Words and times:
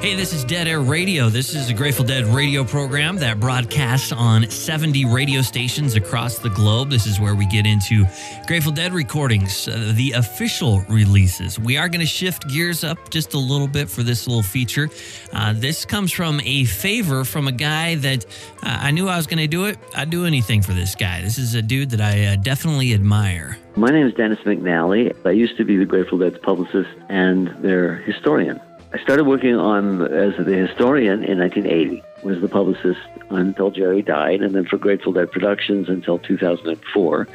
Hey, 0.00 0.14
this 0.14 0.32
is 0.32 0.44
Dead 0.44 0.66
Air 0.66 0.80
Radio. 0.80 1.28
This 1.28 1.54
is 1.54 1.68
a 1.68 1.74
Grateful 1.74 2.06
Dead 2.06 2.24
radio 2.24 2.64
program 2.64 3.16
that 3.16 3.38
broadcasts 3.38 4.12
on 4.12 4.48
70 4.48 5.04
radio 5.04 5.42
stations 5.42 5.94
across 5.94 6.38
the 6.38 6.48
globe. 6.48 6.88
This 6.88 7.06
is 7.06 7.20
where 7.20 7.34
we 7.34 7.44
get 7.44 7.66
into 7.66 8.06
Grateful 8.46 8.72
Dead 8.72 8.94
recordings, 8.94 9.68
uh, 9.68 9.92
the 9.94 10.12
official 10.12 10.80
releases. 10.88 11.58
We 11.58 11.76
are 11.76 11.86
going 11.90 12.00
to 12.00 12.06
shift 12.06 12.48
gears 12.48 12.82
up 12.82 13.10
just 13.10 13.34
a 13.34 13.38
little 13.38 13.68
bit 13.68 13.90
for 13.90 14.02
this 14.02 14.26
little 14.26 14.42
feature. 14.42 14.88
Uh, 15.34 15.52
this 15.52 15.84
comes 15.84 16.12
from 16.12 16.40
a 16.44 16.64
favor 16.64 17.22
from 17.22 17.46
a 17.46 17.52
guy 17.52 17.96
that 17.96 18.24
uh, 18.62 18.78
I 18.80 18.92
knew 18.92 19.06
I 19.06 19.18
was 19.18 19.26
going 19.26 19.40
to 19.40 19.48
do 19.48 19.66
it. 19.66 19.78
I'd 19.94 20.08
do 20.08 20.24
anything 20.24 20.62
for 20.62 20.72
this 20.72 20.94
guy. 20.94 21.20
This 21.20 21.36
is 21.36 21.54
a 21.54 21.60
dude 21.60 21.90
that 21.90 22.00
I 22.00 22.24
uh, 22.24 22.36
definitely 22.36 22.94
admire. 22.94 23.58
My 23.76 23.90
name 23.90 24.06
is 24.06 24.14
Dennis 24.14 24.38
McNally. 24.46 25.14
I 25.26 25.32
used 25.32 25.58
to 25.58 25.64
be 25.66 25.76
the 25.76 25.84
Grateful 25.84 26.16
Dead's 26.16 26.38
publicist 26.38 26.88
and 27.10 27.48
their 27.62 27.96
historian. 27.96 28.58
I 28.92 28.98
started 28.98 29.24
working 29.24 29.54
on 29.54 30.02
as 30.02 30.36
the 30.36 30.56
historian 30.56 31.22
in 31.22 31.38
1980. 31.38 32.02
Was 32.24 32.40
the 32.40 32.48
publicist 32.48 33.00
until 33.30 33.70
Jerry 33.70 34.02
died, 34.02 34.42
and 34.42 34.54
then 34.54 34.66
for 34.66 34.76
Grateful 34.76 35.12
Dead 35.12 35.30
Productions 35.30 35.88
until 35.88 36.18
2004, 36.18 37.28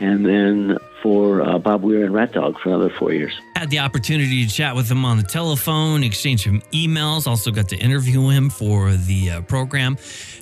and 0.00 0.24
then 0.24 0.78
for 1.02 1.42
uh, 1.42 1.58
Bob 1.58 1.82
Weir 1.82 2.04
and 2.04 2.14
Rat 2.14 2.32
Dog 2.32 2.58
for 2.60 2.70
another 2.70 2.88
four 2.88 3.12
years. 3.12 3.32
Had 3.56 3.68
the 3.70 3.80
opportunity 3.80 4.46
to 4.46 4.50
chat 4.50 4.74
with 4.76 4.90
him 4.90 5.04
on 5.04 5.16
the 5.16 5.22
telephone, 5.24 6.04
exchange 6.04 6.44
some 6.44 6.62
emails. 6.72 7.26
Also 7.26 7.50
got 7.50 7.68
to 7.70 7.76
interview 7.76 8.28
him 8.28 8.48
for 8.48 8.92
the 8.92 9.30
uh, 9.30 9.40
program. 9.42 9.98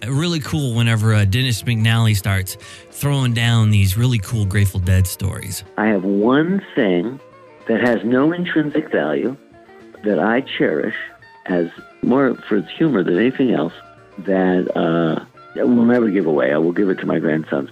Uh, 0.07 0.13
really 0.13 0.41
cool 0.41 0.75
whenever 0.75 1.15
uh, 1.15 1.25
Dennis 1.25 1.63
McNally 1.63 2.17
starts 2.17 2.57
throwing 2.91 3.33
down 3.33 3.71
these 3.71 3.97
really 3.97 4.19
cool 4.19 4.45
Grateful 4.45 4.81
Dead 4.81 5.07
stories. 5.07 5.65
I 5.79 5.87
have 5.87 6.05
one 6.05 6.63
thing 6.75 7.19
that 7.67 7.81
has 7.81 8.05
no 8.05 8.33
intrinsic 8.33 8.93
value 8.93 9.37
that 10.05 10.19
I 10.19 10.41
cherish 10.41 10.97
as 11.47 11.69
more 12.03 12.35
for 12.49 12.59
its 12.59 12.71
humor 12.71 13.03
than 13.03 13.19
anything 13.19 13.53
else 13.53 13.73
that 14.19 14.71
uh, 14.77 15.25
will 15.57 15.85
never 15.85 16.11
give 16.11 16.27
away. 16.27 16.53
I 16.53 16.59
will 16.59 16.73
give 16.73 16.89
it 16.89 16.99
to 16.99 17.07
my 17.07 17.19
grandsons. 17.19 17.71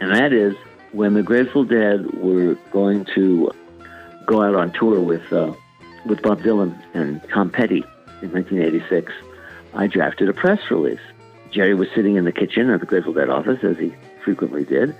And 0.00 0.14
that 0.14 0.32
is 0.32 0.54
when 0.92 1.14
the 1.14 1.22
Grateful 1.22 1.64
Dead 1.64 2.06
were 2.14 2.54
going 2.70 3.04
to 3.14 3.50
go 4.26 4.42
out 4.42 4.54
on 4.54 4.72
tour 4.72 5.00
with 5.00 5.32
uh, 5.32 5.52
with 6.06 6.22
Bob 6.22 6.40
Dylan 6.40 6.80
and 6.94 7.20
Tom 7.28 7.50
Petty 7.50 7.84
in 8.22 8.32
1986, 8.32 9.12
I 9.74 9.86
drafted 9.86 10.28
a 10.28 10.32
press 10.32 10.60
release. 10.70 11.00
Jerry 11.50 11.74
was 11.74 11.88
sitting 11.94 12.16
in 12.16 12.24
the 12.24 12.32
kitchen 12.32 12.70
at 12.70 12.80
the 12.80 12.86
Grateful 12.86 13.12
Dead 13.12 13.28
office, 13.28 13.58
as 13.62 13.76
he 13.78 13.92
frequently 14.24 14.64
did, 14.64 14.94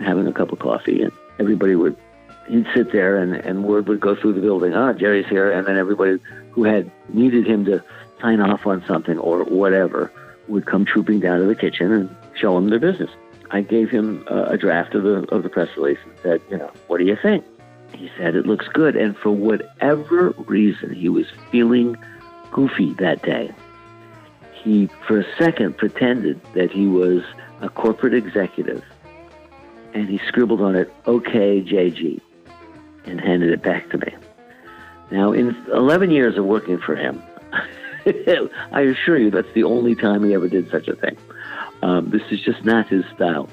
having 0.00 0.26
a 0.26 0.32
cup 0.32 0.52
of 0.52 0.58
coffee, 0.58 1.02
and 1.02 1.12
everybody 1.38 1.76
would 1.76 1.96
he'd 2.48 2.66
sit 2.74 2.92
there 2.92 3.16
and, 3.16 3.34
and 3.34 3.64
word 3.64 3.88
would 3.88 4.00
go 4.00 4.14
through 4.14 4.34
the 4.34 4.40
building, 4.40 4.74
ah, 4.74 4.92
Jerry's 4.92 5.26
here. 5.26 5.50
And 5.50 5.66
then 5.66 5.76
everybody 5.76 6.18
who 6.50 6.64
had 6.64 6.90
needed 7.08 7.46
him 7.46 7.64
to 7.66 7.82
sign 8.20 8.40
off 8.40 8.66
on 8.66 8.84
something 8.86 9.18
or 9.18 9.44
whatever 9.44 10.12
would 10.48 10.66
come 10.66 10.84
trooping 10.84 11.20
down 11.20 11.40
to 11.40 11.46
the 11.46 11.54
kitchen 11.54 11.92
and 11.92 12.16
show 12.34 12.56
him 12.56 12.68
their 12.70 12.78
business. 12.78 13.10
I 13.50 13.62
gave 13.62 13.90
him 13.90 14.26
uh, 14.30 14.44
a 14.44 14.58
draft 14.58 14.94
of 14.94 15.04
the, 15.04 15.24
of 15.34 15.42
the 15.42 15.48
press 15.48 15.68
release 15.76 15.98
and 16.04 16.12
said, 16.22 16.42
you 16.50 16.56
know, 16.56 16.70
what 16.86 16.98
do 16.98 17.04
you 17.04 17.16
think? 17.20 17.44
He 17.94 18.10
said, 18.18 18.34
it 18.34 18.46
looks 18.46 18.66
good. 18.68 18.96
And 18.96 19.16
for 19.16 19.30
whatever 19.30 20.30
reason, 20.46 20.94
he 20.94 21.08
was 21.08 21.26
feeling 21.50 21.96
goofy 22.50 22.94
that 22.94 23.22
day. 23.22 23.52
He, 24.52 24.88
for 25.06 25.20
a 25.20 25.36
second, 25.38 25.76
pretended 25.76 26.40
that 26.54 26.70
he 26.70 26.86
was 26.86 27.22
a 27.60 27.68
corporate 27.68 28.14
executive 28.14 28.82
and 29.92 30.08
he 30.08 30.18
scribbled 30.26 30.60
on 30.60 30.74
it, 30.74 30.92
okay, 31.06 31.62
JG 31.62 32.20
and 33.06 33.20
handed 33.20 33.50
it 33.50 33.62
back 33.62 33.90
to 33.90 33.98
me. 33.98 34.14
Now, 35.10 35.32
in 35.32 35.56
11 35.72 36.10
years 36.10 36.36
of 36.38 36.44
working 36.44 36.78
for 36.78 36.96
him, 36.96 37.22
I 38.72 38.80
assure 38.80 39.18
you 39.18 39.30
that's 39.30 39.52
the 39.54 39.64
only 39.64 39.94
time 39.94 40.24
he 40.24 40.34
ever 40.34 40.48
did 40.48 40.70
such 40.70 40.88
a 40.88 40.96
thing. 40.96 41.16
Um, 41.82 42.10
this 42.10 42.22
is 42.30 42.40
just 42.40 42.64
not 42.64 42.88
his 42.88 43.04
style. 43.14 43.48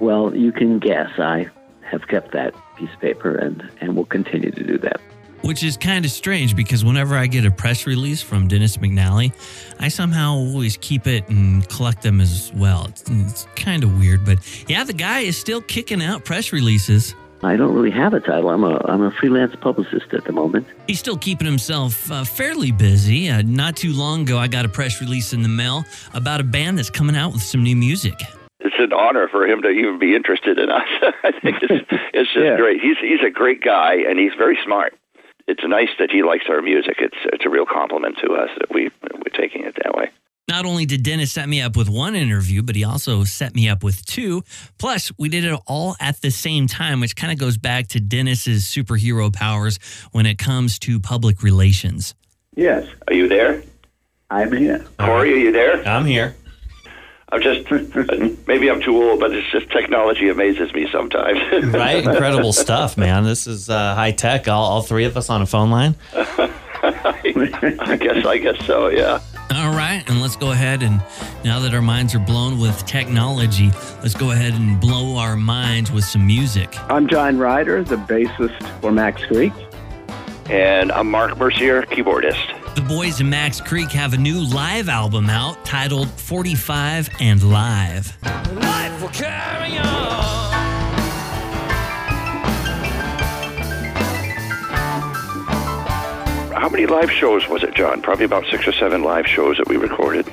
Well, 0.00 0.34
you 0.34 0.52
can 0.52 0.78
guess 0.78 1.18
I 1.18 1.48
have 1.82 2.08
kept 2.08 2.32
that 2.32 2.54
piece 2.76 2.92
of 2.92 3.00
paper 3.00 3.34
and, 3.36 3.68
and 3.80 3.96
will 3.96 4.04
continue 4.04 4.50
to 4.50 4.64
do 4.64 4.78
that. 4.78 5.00
Which 5.42 5.62
is 5.62 5.76
kind 5.76 6.04
of 6.04 6.10
strange 6.10 6.56
because 6.56 6.84
whenever 6.84 7.14
I 7.14 7.26
get 7.26 7.44
a 7.46 7.50
press 7.50 7.86
release 7.86 8.20
from 8.20 8.48
Dennis 8.48 8.78
McNally, 8.78 9.32
I 9.78 9.88
somehow 9.88 10.32
always 10.32 10.76
keep 10.76 11.06
it 11.06 11.28
and 11.28 11.68
collect 11.68 12.02
them 12.02 12.20
as 12.20 12.52
well. 12.54 12.86
It's, 12.88 13.04
it's 13.08 13.46
kind 13.54 13.84
of 13.84 13.98
weird, 13.98 14.24
but 14.24 14.38
yeah, 14.68 14.82
the 14.82 14.92
guy 14.92 15.20
is 15.20 15.36
still 15.36 15.60
kicking 15.60 16.02
out 16.02 16.24
press 16.24 16.52
releases. 16.52 17.14
I 17.46 17.54
don't 17.54 17.72
really 17.72 17.92
have 17.92 18.12
a 18.12 18.18
title. 18.18 18.50
I'm 18.50 18.64
a 18.64 18.80
I'm 18.86 19.02
a 19.02 19.12
freelance 19.12 19.54
publicist 19.60 20.12
at 20.12 20.24
the 20.24 20.32
moment. 20.32 20.66
He's 20.88 20.98
still 20.98 21.16
keeping 21.16 21.46
himself 21.46 22.10
uh, 22.10 22.24
fairly 22.24 22.72
busy. 22.72 23.30
Uh, 23.30 23.42
not 23.42 23.76
too 23.76 23.92
long 23.92 24.22
ago, 24.22 24.36
I 24.36 24.48
got 24.48 24.64
a 24.64 24.68
press 24.68 25.00
release 25.00 25.32
in 25.32 25.42
the 25.42 25.48
mail 25.48 25.84
about 26.12 26.40
a 26.40 26.44
band 26.44 26.76
that's 26.76 26.90
coming 26.90 27.14
out 27.14 27.32
with 27.32 27.42
some 27.42 27.62
new 27.62 27.76
music. 27.76 28.20
It's 28.58 28.74
an 28.78 28.92
honor 28.92 29.28
for 29.28 29.46
him 29.46 29.62
to 29.62 29.68
even 29.68 30.00
be 30.00 30.16
interested 30.16 30.58
in 30.58 30.70
us. 30.70 30.88
I 31.22 31.30
think 31.40 31.58
it's, 31.62 31.86
it's 32.12 32.32
just 32.32 32.36
yeah. 32.44 32.56
great. 32.56 32.80
He's 32.80 32.96
he's 33.00 33.22
a 33.24 33.30
great 33.30 33.62
guy 33.62 33.94
and 33.94 34.18
he's 34.18 34.34
very 34.36 34.58
smart. 34.64 34.94
It's 35.46 35.62
nice 35.64 35.90
that 36.00 36.10
he 36.10 36.24
likes 36.24 36.46
our 36.48 36.60
music. 36.60 36.96
It's 36.98 37.18
it's 37.26 37.46
a 37.46 37.48
real 37.48 37.66
compliment 37.66 38.16
to 38.24 38.32
us 38.34 38.50
that 38.58 38.74
we 38.74 38.90
we're 39.02 39.38
taking 39.38 39.62
it 39.64 39.76
that 39.84 39.94
way. 39.94 40.10
Not 40.48 40.64
only 40.64 40.86
did 40.86 41.02
Dennis 41.02 41.32
set 41.32 41.48
me 41.48 41.60
up 41.60 41.76
with 41.76 41.88
one 41.88 42.14
interview, 42.14 42.62
but 42.62 42.76
he 42.76 42.84
also 42.84 43.24
set 43.24 43.54
me 43.54 43.68
up 43.68 43.82
with 43.82 44.04
two. 44.06 44.42
Plus, 44.78 45.10
we 45.18 45.28
did 45.28 45.44
it 45.44 45.58
all 45.66 45.96
at 46.00 46.20
the 46.22 46.30
same 46.30 46.68
time, 46.68 47.00
which 47.00 47.16
kind 47.16 47.32
of 47.32 47.38
goes 47.38 47.58
back 47.58 47.88
to 47.88 48.00
Dennis's 48.00 48.64
superhero 48.64 49.32
powers 49.32 49.78
when 50.12 50.24
it 50.24 50.38
comes 50.38 50.78
to 50.80 51.00
public 51.00 51.42
relations. 51.42 52.14
Yes. 52.54 52.86
Are 53.08 53.14
you 53.14 53.28
there? 53.28 53.62
I'm 54.30 54.52
here. 54.52 54.84
Corey, 54.98 55.32
are 55.32 55.36
you 55.36 55.52
there? 55.52 55.86
I'm 55.86 56.04
here. 56.04 56.36
I'm 57.30 57.42
just 57.42 57.68
maybe 58.46 58.70
I'm 58.70 58.80
too 58.80 58.96
old, 59.02 59.18
but 59.18 59.32
it's 59.32 59.50
just 59.50 59.68
technology 59.72 60.28
amazes 60.28 60.72
me 60.72 60.88
sometimes. 60.92 61.40
right, 61.74 62.04
incredible 62.04 62.52
stuff, 62.52 62.96
man. 62.96 63.24
This 63.24 63.48
is 63.48 63.68
uh, 63.68 63.96
high 63.96 64.12
tech. 64.12 64.46
All, 64.46 64.64
all 64.64 64.82
three 64.82 65.04
of 65.04 65.16
us 65.16 65.28
on 65.28 65.42
a 65.42 65.46
phone 65.46 65.70
line. 65.70 65.96
I 66.14 67.98
guess 68.00 68.24
I 68.24 68.38
guess 68.38 68.64
so. 68.64 68.88
Yeah. 68.88 69.20
All 69.54 69.70
right, 69.70 70.02
and 70.08 70.20
let's 70.20 70.36
go 70.36 70.50
ahead 70.50 70.82
and 70.82 71.00
now 71.44 71.60
that 71.60 71.72
our 71.72 71.80
minds 71.80 72.14
are 72.14 72.18
blown 72.18 72.58
with 72.58 72.84
technology, 72.84 73.70
let's 74.02 74.14
go 74.14 74.32
ahead 74.32 74.54
and 74.54 74.80
blow 74.80 75.16
our 75.16 75.36
minds 75.36 75.92
with 75.92 76.04
some 76.04 76.26
music. 76.26 76.74
I'm 76.90 77.08
John 77.08 77.38
Ryder, 77.38 77.84
the 77.84 77.96
bassist 77.96 78.80
for 78.80 78.90
Max 78.90 79.24
Creek. 79.24 79.52
And 80.50 80.90
I'm 80.92 81.10
Mark 81.10 81.38
Mercier, 81.38 81.82
keyboardist. 81.82 82.74
The 82.74 82.82
boys 82.82 83.20
in 83.20 83.30
Max 83.30 83.60
Creek 83.60 83.90
have 83.92 84.14
a 84.14 84.18
new 84.18 84.40
live 84.40 84.88
album 84.88 85.30
out 85.30 85.64
titled 85.64 86.10
45 86.10 87.08
and 87.20 87.42
Live. 87.50 88.16
Life 88.24 89.00
will 89.00 89.08
carry 89.08 89.78
on. 89.78 90.45
How 96.56 96.70
many 96.70 96.86
live 96.86 97.10
shows 97.10 97.46
was 97.48 97.62
it, 97.62 97.74
John? 97.74 98.00
Probably 98.00 98.24
about 98.24 98.46
six 98.50 98.66
or 98.66 98.72
seven 98.72 99.02
live 99.02 99.26
shows 99.26 99.58
that 99.58 99.68
we 99.68 99.76
recorded. 99.76 100.26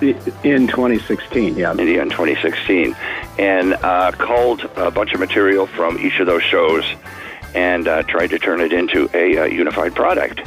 In 0.00 0.66
2016, 0.66 1.56
yeah. 1.56 1.72
In 1.72 1.76
2016. 1.76 2.96
And 3.38 3.74
uh, 3.74 4.12
culled 4.12 4.64
a 4.76 4.90
bunch 4.90 5.12
of 5.12 5.20
material 5.20 5.66
from 5.66 5.98
each 5.98 6.18
of 6.18 6.26
those 6.26 6.42
shows 6.42 6.84
and 7.54 7.86
uh, 7.86 8.02
tried 8.04 8.28
to 8.28 8.38
turn 8.38 8.60
it 8.60 8.72
into 8.72 9.10
a 9.12 9.38
uh, 9.38 9.44
unified 9.44 9.94
product, 9.94 10.40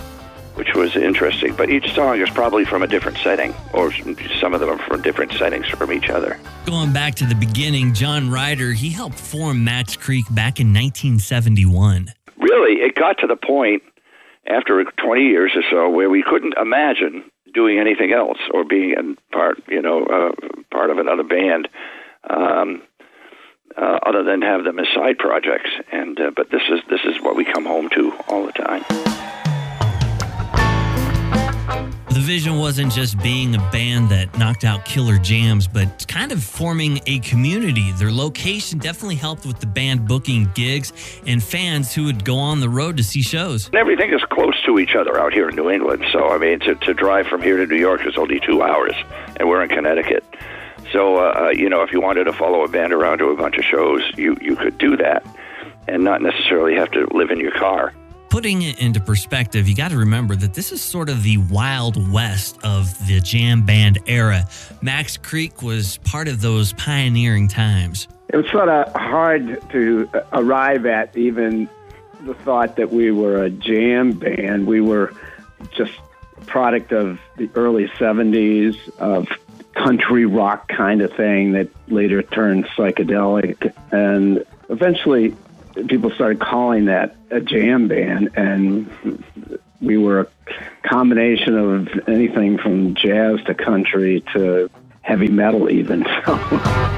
which 0.56 0.74
was 0.74 0.96
interesting. 0.96 1.56
But 1.56 1.70
each 1.70 1.94
song 1.94 2.20
is 2.20 2.30
probably 2.32 2.66
from 2.66 2.82
a 2.82 2.88
different 2.88 3.18
setting, 3.20 3.54
or 3.74 3.92
some 4.40 4.54
of 4.54 4.62
them 4.62 4.70
are 4.70 4.80
from 4.80 5.02
different 5.02 5.34
settings 5.34 5.68
from 5.68 5.92
each 5.92 6.10
other. 6.10 6.40
Going 6.66 6.92
back 6.92 7.14
to 7.16 7.26
the 7.26 7.36
beginning, 7.36 7.94
John 7.94 8.32
Ryder, 8.32 8.74
he 8.74 8.90
helped 8.90 9.20
form 9.20 9.64
Max 9.64 9.96
Creek 9.96 10.26
back 10.32 10.60
in 10.60 10.68
1971. 10.68 12.12
Really, 12.38 12.82
it 12.82 12.96
got 12.96 13.20
to 13.20 13.28
the 13.28 13.36
point 13.36 13.84
after 14.48 14.84
20 14.84 15.22
years 15.22 15.52
or 15.56 15.64
so 15.70 15.90
where 15.90 16.10
we 16.10 16.24
couldn't 16.24 16.56
imagine 16.58 17.24
doing 17.54 17.80
anything 17.80 18.12
else 18.12 18.40
or 18.54 18.64
being 18.64 18.92
in 18.92 19.18
part, 19.32 19.62
you 19.68 19.82
know, 19.82 20.06
uh, 20.06 20.32
part 20.72 20.90
of 20.90 20.98
another 20.98 21.24
band, 21.24 21.70
um, 22.30 22.82
uh, 23.78 24.00
other 24.06 24.24
than 24.24 24.42
have 24.42 24.64
them 24.64 24.80
as 24.80 24.88
side 24.94 25.18
projects. 25.18 25.70
And 25.92 26.20
uh, 26.20 26.32
but 26.36 26.50
this 26.50 26.64
is 26.70 26.80
this 26.90 27.02
is 27.06 27.22
what 27.22 27.36
we 27.36 27.46
come 27.46 27.66
home 27.66 27.90
to 27.90 28.14
all 28.28 28.46
the 28.46 28.52
time. 28.52 29.43
The 32.14 32.20
vision 32.20 32.60
wasn't 32.60 32.92
just 32.92 33.18
being 33.24 33.56
a 33.56 33.72
band 33.72 34.10
that 34.10 34.38
knocked 34.38 34.66
out 34.66 34.86
killer 34.86 35.18
jams, 35.18 35.68
but 35.68 36.08
kind 36.08 36.32
of 36.32 36.44
forming 36.44 37.02
a 37.08 37.18
community. 37.22 37.92
Their 37.94 38.12
location 38.12 38.78
definitely 38.78 39.16
helped 39.16 39.48
with 39.48 39.60
the 39.60 39.66
band 39.66 40.08
booking 40.08 40.48
gigs 40.54 40.94
and 41.26 41.42
fans 41.42 41.92
who 41.92 42.04
would 42.04 42.24
go 42.24 42.38
on 42.38 42.60
the 42.60 42.70
road 42.70 42.98
to 42.98 43.04
see 43.04 43.24
shows. 43.24 43.68
Everything 43.74 44.14
is 44.14 44.22
close 44.30 44.54
to 44.68 44.78
each 44.78 44.94
other 44.94 45.20
out 45.20 45.34
here 45.34 45.50
in 45.50 45.56
New 45.56 45.72
England. 45.72 46.06
So, 46.12 46.28
I 46.28 46.38
mean, 46.38 46.60
to, 46.60 46.76
to 46.76 46.94
drive 46.94 47.26
from 47.26 47.42
here 47.42 47.58
to 47.58 47.66
New 47.66 47.80
York 47.80 48.06
is 48.06 48.16
only 48.16 48.40
two 48.40 48.62
hours, 48.62 48.94
and 49.38 49.50
we're 49.50 49.64
in 49.64 49.70
Connecticut. 49.70 50.24
So, 50.92 51.16
uh, 51.18 51.46
uh 51.46 51.50
you 51.50 51.68
know, 51.68 51.82
if 51.82 51.92
you 51.92 52.00
wanted 52.00 52.26
to 52.26 52.34
follow 52.34 52.64
a 52.64 52.68
band 52.68 52.94
around 52.94 53.18
to 53.18 53.30
a 53.30 53.36
bunch 53.36 53.58
of 53.58 53.66
shows, 53.66 54.04
you, 54.16 54.38
you 54.40 54.56
could 54.56 54.78
do 54.78 54.96
that 54.98 55.26
and 55.88 56.04
not 56.04 56.22
necessarily 56.22 56.76
have 56.76 56.92
to 56.92 57.08
live 57.12 57.32
in 57.32 57.40
your 57.40 57.54
car. 57.54 57.92
Putting 58.34 58.64
it 58.64 58.80
into 58.80 59.00
perspective, 59.00 59.70
you 59.70 59.76
got 59.76 59.92
to 59.92 59.98
remember 59.98 60.36
that 60.36 60.56
this 60.56 60.72
is 60.72 60.82
sort 60.82 61.08
of 61.08 61.22
the 61.22 61.38
wild 61.52 62.12
west 62.12 62.58
of 62.64 63.06
the 63.06 63.20
jam 63.20 63.64
band 63.64 64.00
era. 64.08 64.44
Max 64.82 65.18
Creek 65.18 65.62
was 65.62 66.00
part 66.00 66.28
of 66.28 66.42
those 66.42 66.74
pioneering 66.74 67.48
times. 67.48 68.08
It 68.30 68.38
was 68.38 68.50
sort 68.50 68.70
of 68.70 68.92
hard 68.96 69.62
to 69.70 70.10
arrive 70.32 70.88
at 70.88 71.16
even 71.16 71.70
the 72.22 72.34
thought 72.34 72.76
that 72.78 72.92
we 72.92 73.12
were 73.12 73.44
a 73.44 73.52
jam 73.52 74.14
band. 74.14 74.66
We 74.66 74.82
were 74.82 75.14
just 75.70 75.94
a 76.36 76.46
product 76.46 76.92
of 76.92 77.20
the 77.38 77.52
early 77.54 77.88
70s, 78.00 78.76
of 78.98 79.28
country 79.76 80.26
rock 80.26 80.68
kind 80.70 81.04
of 81.04 81.14
thing 81.14 81.52
that 81.52 81.70
later 81.88 82.24
turned 82.24 82.66
psychedelic. 82.66 83.72
And 83.92 84.44
eventually, 84.70 85.36
people 85.88 86.12
started 86.12 86.40
calling 86.40 86.86
that 86.86 87.16
a 87.32 87.42
jam 87.42 87.88
band. 87.88 88.32
And 88.36 89.24
we 89.82 89.98
were 89.98 90.22
a 90.22 90.28
combination 90.88 91.58
of 91.58 92.08
anything 92.08 92.58
from 92.58 92.96
jazz 92.96 93.44
to 93.46 93.54
country 93.54 94.24
to 94.34 94.70
heavy 95.02 95.30
metal, 95.30 95.70
even. 95.70 96.06
So. 96.26 96.93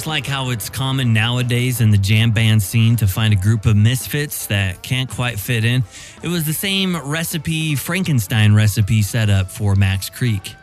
Just 0.00 0.06
like 0.06 0.26
how 0.26 0.48
it's 0.48 0.70
common 0.70 1.12
nowadays 1.12 1.82
in 1.82 1.90
the 1.90 1.98
jam 1.98 2.30
band 2.30 2.62
scene 2.62 2.96
to 2.96 3.06
find 3.06 3.34
a 3.34 3.36
group 3.36 3.66
of 3.66 3.76
misfits 3.76 4.46
that 4.46 4.80
can't 4.80 5.10
quite 5.10 5.38
fit 5.38 5.62
in, 5.62 5.84
it 6.22 6.28
was 6.28 6.46
the 6.46 6.54
same 6.54 6.96
recipe, 6.96 7.74
Frankenstein 7.74 8.54
recipe, 8.54 9.02
set 9.02 9.28
up 9.28 9.50
for 9.50 9.74
Max 9.74 10.08
Creek. 10.08 10.54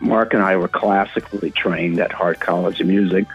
Mark 0.00 0.32
and 0.32 0.42
I 0.42 0.56
were 0.56 0.68
classically 0.68 1.50
trained 1.50 2.00
at 2.00 2.10
Hartt 2.10 2.40
College 2.40 2.80
of 2.80 2.86
Music. 2.86 3.26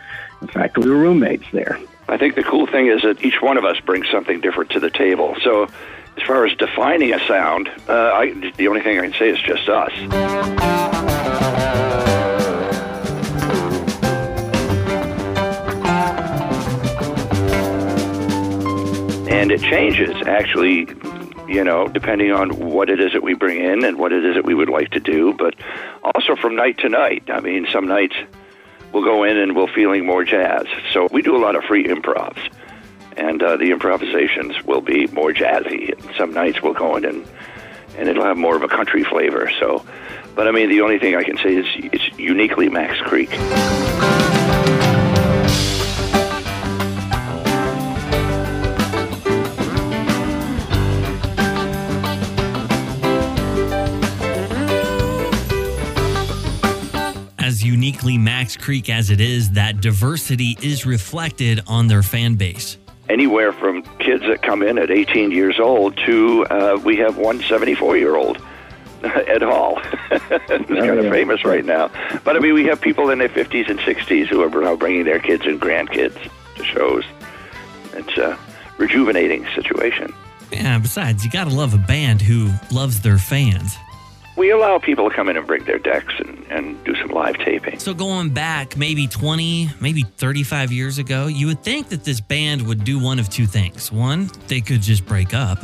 In 0.42 0.48
fact, 0.48 0.80
we 0.80 0.90
were 0.90 0.98
roommates 0.98 1.46
there. 1.54 1.80
I 2.10 2.18
think 2.18 2.34
the 2.34 2.44
cool 2.44 2.66
thing 2.66 2.88
is 2.88 3.04
that 3.04 3.24
each 3.24 3.40
one 3.40 3.60
of 3.60 3.64
us 3.64 3.80
brings 3.82 4.10
something 4.10 4.42
different 4.42 4.72
to 4.72 4.80
the 4.80 4.90
table. 4.90 5.36
So, 5.44 5.68
as 6.18 6.24
far 6.26 6.44
as 6.48 6.58
defining 6.58 7.14
a 7.14 7.20
sound, 7.28 7.70
uh, 7.88 7.94
I, 7.94 8.52
the 8.58 8.68
only 8.68 8.82
thing 8.82 8.98
I 8.98 9.04
can 9.04 9.14
say 9.14 9.30
is 9.30 9.40
just 9.40 9.70
us. 9.70 10.91
And 19.32 19.50
it 19.50 19.62
changes 19.62 20.14
actually 20.28 20.88
you 21.48 21.64
know 21.64 21.88
depending 21.88 22.32
on 22.32 22.50
what 22.50 22.90
it 22.90 23.00
is 23.00 23.14
that 23.14 23.24
we 23.24 23.34
bring 23.34 23.64
in 23.64 23.86
and 23.86 23.98
what 23.98 24.12
it 24.12 24.26
is 24.26 24.36
that 24.36 24.44
we 24.44 24.54
would 24.54 24.70
like 24.70 24.90
to 24.92 25.00
do 25.00 25.34
but 25.34 25.56
also 26.04 26.36
from 26.36 26.56
night 26.56 26.78
to 26.80 26.90
night. 26.90 27.24
I 27.30 27.40
mean 27.40 27.66
some 27.72 27.88
nights 27.88 28.16
we'll 28.92 29.06
go 29.06 29.24
in 29.24 29.38
and 29.38 29.56
we're 29.56 29.74
feeling 29.74 30.06
more 30.06 30.26
jazz. 30.26 30.66
So 30.92 31.08
we 31.12 31.22
do 31.22 31.36
a 31.36 31.40
lot 31.40 31.56
of 31.56 31.64
free 31.64 31.86
improvs 31.86 32.52
and 33.16 33.42
uh, 33.42 33.56
the 33.56 33.72
improvisations 33.72 34.62
will 34.66 34.82
be 34.82 35.08
more 35.08 35.32
jazzy. 35.32 35.96
Some 36.18 36.34
nights 36.34 36.62
we'll 36.62 36.74
go 36.74 36.98
in 36.98 37.06
and 37.06 37.26
and 37.98 38.10
it'll 38.10 38.26
have 38.26 38.38
more 38.38 38.58
of 38.58 38.64
a 38.64 38.68
country 38.68 39.06
flavor 39.06 39.50
so. 39.60 39.86
But 40.36 40.48
i 40.48 40.52
mean 40.52 40.70
the 40.70 40.82
only 40.82 41.00
thing 41.00 41.16
i 41.16 41.24
can 41.24 41.38
say 41.38 41.56
is 41.56 41.66
it's 41.76 42.20
uniquely 42.20 42.68
max 42.68 43.00
creek 43.00 43.30
uniquely 57.64 58.18
Max 58.18 58.56
Creek 58.56 58.90
as 58.90 59.10
it 59.10 59.22
is, 59.22 59.52
that 59.52 59.82
diversity 59.82 60.58
is 60.62 60.86
reflected 60.86 61.62
on 61.68 61.88
their 61.88 62.04
fan 62.04 62.36
base. 62.36 62.78
Anywhere 63.10 63.52
from 63.52 63.84
kids 64.00 64.24
that 64.24 64.42
come 64.42 64.64
in 64.64 64.78
at 64.78 64.90
18 64.90 65.32
years 65.32 65.60
old 65.60 65.98
to 66.06 66.46
uh, 66.46 66.80
we 66.84 66.98
have 66.98 67.18
one 67.18 67.42
74 67.42 67.98
year 67.98 68.16
old. 68.16 68.42
Ed 69.04 69.42
Hall. 69.42 69.80
He's 70.10 70.20
kind 70.68 71.00
of 71.00 71.12
famous 71.12 71.44
right 71.44 71.66
now. 71.66 71.90
But 72.24 72.36
I 72.36 72.40
mean, 72.40 72.54
we 72.54 72.66
have 72.66 72.80
people 72.80 73.10
in 73.10 73.18
their 73.18 73.30
50s 73.30 73.68
and 73.68 73.80
60s 73.80 74.28
who 74.28 74.44
are 74.44 74.62
now 74.62 74.76
bringing 74.76 75.06
their 75.06 75.20
kids 75.20 75.46
and 75.46 75.60
grandkids 75.60 76.18
to 76.56 76.64
shows. 76.64 77.04
It's 77.94 78.16
a 78.18 78.38
rejuvenating 78.78 79.48
situation. 79.56 80.14
Yeah, 80.52 80.78
besides, 80.78 81.26
you 81.26 81.32
got 81.32 81.46
to 81.48 81.56
love 81.56 81.74
a 81.74 81.80
band 81.80 82.22
who 82.22 82.52
loves 82.72 83.02
their 83.02 83.18
fans 83.18 83.76
we 84.42 84.50
allow 84.50 84.80
people 84.80 85.08
to 85.08 85.16
come 85.16 85.30
in 85.30 85.38
and 85.38 85.46
bring 85.46 85.64
their 85.66 85.78
decks 85.78 86.16
and, 86.18 86.44
and 86.50 86.84
do 86.84 86.96
some 86.96 87.10
live 87.10 87.38
taping. 87.38 87.78
So 87.78 87.94
going 87.94 88.32
back 88.32 88.76
maybe 88.76 89.06
20, 89.06 89.70
maybe 89.80 90.02
35 90.02 90.72
years 90.72 90.98
ago, 90.98 91.28
you 91.28 91.46
would 91.46 91.62
think 91.62 91.90
that 91.90 92.04
this 92.06 92.20
band 92.20 92.66
would 92.68 92.84
do 92.84 92.98
one 92.98 93.20
of 93.20 93.30
two 93.30 93.46
things. 93.46 93.92
One, 93.92 94.32
they 94.48 94.60
could 94.60 94.82
just 94.82 95.06
break 95.06 95.36
up. 95.36 95.60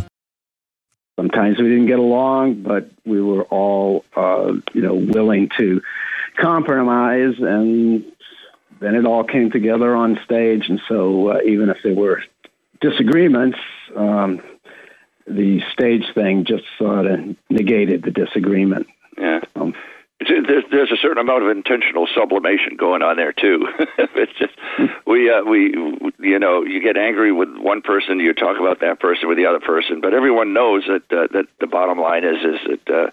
Sometimes 1.16 1.58
we 1.58 1.70
didn't 1.70 1.88
get 1.88 1.98
along, 1.98 2.62
but 2.62 2.92
we 3.04 3.20
were 3.20 3.46
all, 3.46 4.06
uh, 4.16 4.54
you 4.74 4.82
know, 4.82 4.94
willing 4.94 5.50
to 5.58 5.82
compromise, 6.40 7.34
and 7.40 8.06
then 8.80 8.94
it 8.94 9.08
all 9.08 9.24
came 9.24 9.50
together 9.50 9.96
on 9.96 10.20
stage. 10.24 10.66
And 10.70 10.80
so, 10.88 11.30
uh, 11.30 11.40
even 11.44 11.70
if 11.70 11.78
there 11.84 11.96
were 11.96 12.22
disagreements, 12.80 13.58
um, 13.96 14.40
the 15.28 15.62
stage 15.72 16.06
thing 16.14 16.46
just 16.46 16.64
sort 16.78 17.06
of 17.06 17.36
negated 17.50 18.04
the 18.04 18.12
disagreement. 18.12 18.88
Yeah. 19.18 19.42
Um, 19.56 19.74
there's, 20.20 20.64
there's 20.72 20.92
a 20.92 20.98
certain 20.98 21.20
amount 21.20 21.44
of 21.44 21.50
intentional 21.50 22.08
sublimation 22.16 22.76
going 22.76 23.04
on 23.04 23.18
there 23.18 23.34
too. 23.34 23.68
it's 23.98 24.34
just 24.40 24.54
we 25.06 25.30
uh, 25.30 25.44
we 25.44 25.76
you 26.20 26.40
know 26.40 26.64
you 26.64 26.82
get 26.82 26.98
angry 26.98 27.32
with 27.32 27.50
one 27.58 27.82
person, 27.82 28.20
you 28.20 28.34
talk 28.34 28.60
about 28.60 28.80
that 28.80 29.00
person 29.00 29.28
with 29.28 29.38
the 29.38 29.46
other 29.46 29.60
person, 29.60 30.02
but 30.02 30.14
everyone 30.14 30.54
knows 30.54 30.84
that 30.88 31.04
uh, 31.16 31.28
that 31.34 31.46
the 31.60 31.68
bottom 31.68 32.00
line 32.00 32.24
is 32.24 32.38
is 32.44 32.80
that. 32.86 32.94
Uh, 32.94 33.12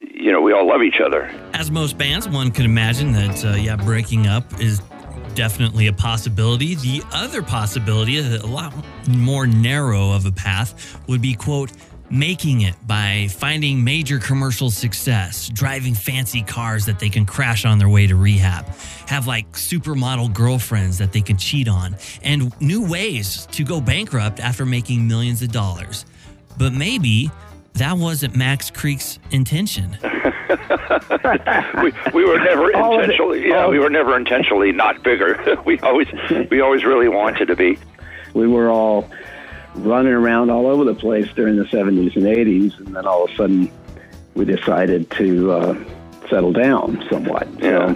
you 0.00 0.32
know, 0.32 0.40
we 0.40 0.52
all 0.52 0.66
love 0.66 0.82
each 0.82 1.00
other. 1.04 1.30
As 1.54 1.70
most 1.70 1.96
bands, 1.96 2.28
one 2.28 2.50
could 2.50 2.64
imagine 2.64 3.12
that, 3.12 3.44
uh, 3.44 3.54
yeah, 3.54 3.76
breaking 3.76 4.26
up 4.26 4.44
is 4.60 4.80
definitely 5.38 5.86
a 5.86 5.92
possibility. 5.92 6.74
The 6.74 7.00
other 7.12 7.44
possibility, 7.44 8.18
a 8.18 8.44
lot 8.44 8.74
more 9.06 9.46
narrow 9.46 10.10
of 10.10 10.26
a 10.26 10.32
path, 10.32 11.00
would 11.06 11.22
be, 11.22 11.34
quote, 11.34 11.70
making 12.10 12.62
it 12.62 12.74
by 12.88 13.28
finding 13.30 13.84
major 13.84 14.18
commercial 14.18 14.68
success, 14.68 15.48
driving 15.48 15.94
fancy 15.94 16.42
cars 16.42 16.86
that 16.86 16.98
they 16.98 17.08
can 17.08 17.24
crash 17.24 17.64
on 17.64 17.78
their 17.78 17.88
way 17.88 18.08
to 18.08 18.16
rehab, 18.16 18.66
have 19.06 19.28
like 19.28 19.48
supermodel 19.52 20.34
girlfriends 20.34 20.98
that 20.98 21.12
they 21.12 21.20
can 21.20 21.36
cheat 21.36 21.68
on, 21.68 21.94
and 22.24 22.52
new 22.60 22.84
ways 22.90 23.46
to 23.52 23.62
go 23.62 23.80
bankrupt 23.80 24.40
after 24.40 24.66
making 24.66 25.06
millions 25.06 25.40
of 25.40 25.52
dollars. 25.52 26.04
But 26.56 26.72
maybe 26.72 27.30
that 27.74 27.96
wasn't 27.96 28.34
Max 28.34 28.72
Creek's 28.72 29.20
intention. 29.30 29.96
we, 31.82 31.92
we 32.12 32.24
were 32.24 32.38
never 32.38 32.70
intentionally 32.70 33.48
yeah 33.48 33.66
we 33.66 33.78
were 33.78 33.90
never 33.90 34.16
intentionally 34.16 34.72
not 34.72 35.02
bigger. 35.02 35.60
we 35.64 35.78
always 35.80 36.08
we 36.50 36.60
always 36.60 36.84
really 36.84 37.08
wanted 37.08 37.46
to 37.46 37.56
be. 37.56 37.78
We 38.34 38.46
were 38.46 38.70
all 38.70 39.10
running 39.74 40.12
around 40.12 40.50
all 40.50 40.66
over 40.66 40.84
the 40.84 40.94
place 40.94 41.28
during 41.34 41.56
the 41.56 41.64
70s 41.64 42.16
and 42.16 42.24
80s, 42.24 42.78
and 42.78 42.94
then 42.94 43.06
all 43.06 43.24
of 43.24 43.30
a 43.30 43.36
sudden 43.36 43.70
we 44.34 44.44
decided 44.44 45.10
to 45.12 45.52
uh, 45.52 45.84
settle 46.28 46.52
down 46.52 47.04
somewhat. 47.10 47.48
Yeah. 47.60 47.94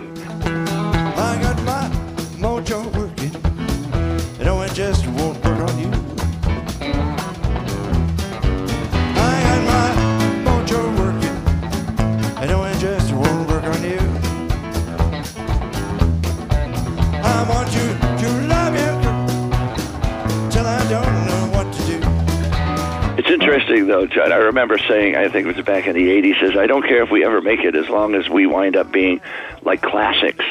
Interesting, 23.42 23.86
though, 23.86 24.06
John. 24.06 24.32
I 24.32 24.36
remember 24.36 24.78
saying, 24.78 25.16
I 25.16 25.28
think 25.28 25.46
it 25.46 25.56
was 25.56 25.64
back 25.64 25.86
in 25.86 25.94
the 25.94 26.08
80s, 26.08 26.40
says, 26.40 26.56
I 26.56 26.66
don't 26.66 26.82
care 26.82 27.02
if 27.02 27.10
we 27.10 27.24
ever 27.24 27.40
make 27.40 27.60
it 27.60 27.74
as 27.74 27.88
long 27.88 28.14
as 28.14 28.28
we 28.28 28.46
wind 28.46 28.76
up 28.76 28.92
being 28.92 29.20
like 29.62 29.82
classics. 29.82 30.44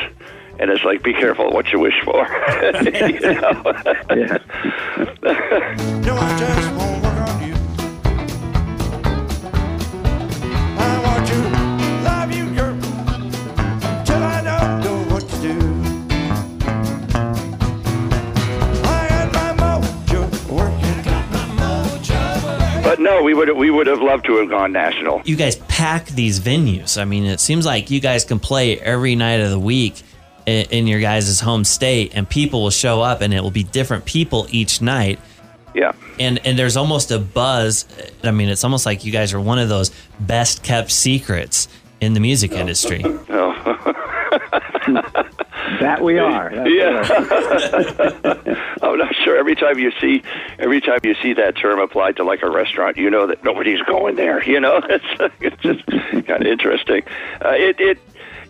And 0.60 0.70
it's 0.70 0.84
like, 0.84 1.02
be 1.02 1.14
careful 1.14 1.52
what 1.52 1.72
you 1.72 1.80
wish 1.80 2.00
for. 2.04 2.18
you 2.84 3.20
know? 3.20 3.74
yeah. 5.24 6.88
Oh, 23.08 23.24
we 23.24 23.34
would 23.34 23.56
we 23.56 23.70
would 23.70 23.88
have 23.88 24.02
loved 24.02 24.26
to 24.26 24.38
have 24.38 24.50
gone 24.50 24.72
national. 24.72 25.22
You 25.26 25.36
guys 25.36 25.56
pack 25.68 26.08
these 26.08 26.40
venues. 26.40 27.00
I 27.00 27.06
mean, 27.06 27.26
it 27.26 27.40
seems 27.40 27.66
like 27.66 27.90
you 27.92 28.00
guys 28.00 28.26
can 28.26 28.40
play 28.40 28.80
every 28.80 29.16
night 29.16 29.40
of 29.40 29.50
the 29.50 29.60
week 29.60 30.02
in, 30.46 30.66
in 30.72 30.88
your 30.88 31.00
guys' 31.00 31.40
home 31.40 31.64
state, 31.64 32.12
and 32.16 32.28
people 32.28 32.62
will 32.64 32.70
show 32.70 33.02
up, 33.02 33.22
and 33.22 33.34
it 33.34 33.42
will 33.42 33.52
be 33.52 33.64
different 33.64 34.06
people 34.06 34.48
each 34.50 34.82
night. 34.82 35.20
Yeah. 35.74 35.94
And 36.20 36.40
and 36.46 36.58
there's 36.58 36.78
almost 36.78 37.12
a 37.12 37.20
buzz. 37.20 37.86
I 38.24 38.32
mean, 38.32 38.50
it's 38.50 38.64
almost 38.64 38.86
like 38.86 39.06
you 39.06 39.12
guys 39.12 39.34
are 39.34 39.40
one 39.40 39.60
of 39.60 39.70
those 39.70 39.92
best 40.20 40.64
kept 40.64 40.92
secrets 40.92 41.68
in 42.02 42.14
the 42.14 42.20
music 42.20 42.52
industry. 42.52 43.02
Oh. 43.06 43.51
That 45.82 46.02
we 46.02 46.20
are. 46.20 46.52
That's 46.54 46.70
Yeah. 46.70 47.02
I'm 48.82 48.98
not 48.98 49.16
sure. 49.24 49.38
Every 49.38 49.56
time 49.56 49.80
you 49.80 49.92
see, 50.00 50.24
every 50.60 50.82
time 50.82 51.00
you 51.04 51.16
see 51.22 51.34
that 51.34 51.58
term 51.58 51.80
applied 51.80 52.18
to 52.18 52.24
like 52.24 52.44
a 52.44 52.50
restaurant, 52.50 52.98
you 52.98 53.10
know 53.10 53.28
that 53.28 53.44
nobody's 53.44 53.82
going 53.84 54.16
there. 54.16 54.44
You 54.44 54.60
know, 54.60 54.82
it's 54.90 55.34
it's 55.40 55.62
just 55.62 55.86
kind 56.28 56.42
of 56.42 56.48
interesting. 56.48 57.04
Uh, 57.44 57.52
it 57.52 57.80
it. 57.80 57.98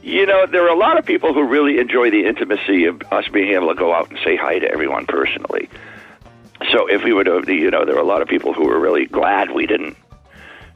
You 0.03 0.25
know, 0.25 0.47
there 0.47 0.63
are 0.63 0.69
a 0.69 0.77
lot 0.77 0.97
of 0.97 1.05
people 1.05 1.31
who 1.31 1.43
really 1.43 1.77
enjoy 1.77 2.09
the 2.09 2.25
intimacy 2.25 2.85
of 2.85 3.03
us 3.11 3.27
being 3.27 3.53
able 3.53 3.67
to 3.67 3.75
go 3.75 3.93
out 3.93 4.09
and 4.09 4.17
say 4.23 4.35
hi 4.35 4.57
to 4.57 4.67
everyone 4.67 5.05
personally. 5.05 5.69
So 6.71 6.88
if 6.88 7.03
we 7.03 7.13
would 7.13 7.27
have, 7.27 7.47
you 7.47 7.69
know, 7.69 7.85
there 7.85 7.95
are 7.95 8.01
a 8.01 8.05
lot 8.05 8.23
of 8.23 8.27
people 8.27 8.51
who 8.53 8.65
were 8.65 8.79
really 8.79 9.05
glad 9.05 9.51
we 9.51 9.67
didn't, 9.67 9.95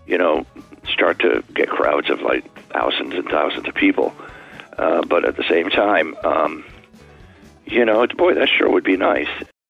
you 0.06 0.20
know, 0.20 0.46
start 0.92 1.20
to 1.20 1.44
get 1.54 1.70
crowds 1.70 2.10
of 2.10 2.22
like 2.22 2.44
thousands 2.70 3.14
and 3.14 3.26
thousands 3.26 3.68
of 3.68 3.74
people. 3.76 4.14
Uh, 4.78 5.02
but 5.04 5.26
at 5.26 5.38
the 5.38 5.44
same 5.50 5.70
time, 5.70 6.16
um, 6.24 6.66
you 7.66 7.86
know, 7.86 8.06
boy, 8.08 8.34
that 8.34 8.50
sure 8.50 8.70
would 8.70 8.84
be 8.84 8.98
nice. 8.98 9.30